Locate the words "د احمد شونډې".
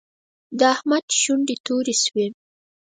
0.59-1.55